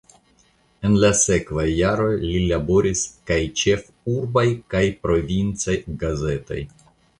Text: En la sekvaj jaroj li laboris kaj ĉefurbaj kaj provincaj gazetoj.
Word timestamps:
En 0.87 0.95
la 1.01 1.11
sekvaj 1.19 1.65
jaroj 1.79 2.15
li 2.23 2.39
laboris 2.53 3.05
kaj 3.31 3.39
ĉefurbaj 3.63 4.45
kaj 4.75 4.85
provincaj 5.07 5.79
gazetoj. 6.05 6.63